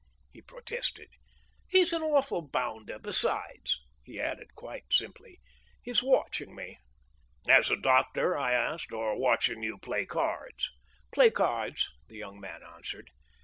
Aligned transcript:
he 0.33 0.41
protested; 0.41 1.09
"he's 1.67 1.93
an 1.93 2.01
awful 2.01 2.41
bounder! 2.41 2.97
Besides," 2.97 3.79
he 4.03 4.19
added 4.19 4.55
quite 4.55 4.91
simply, 4.91 5.39
"he's 5.83 6.01
watching 6.01 6.55
me." 6.55 6.79
"As 7.47 7.69
a 7.69 7.77
doctor," 7.77 8.35
I 8.35 8.51
asked, 8.51 8.91
"or 8.91 9.15
watching 9.15 9.61
you 9.61 9.77
play 9.77 10.07
cards?" 10.07 10.71
"Play 11.11 11.29
cards," 11.29 11.87
the 12.07 12.17
young 12.17 12.39
man 12.39 12.63
answered. 12.63 13.11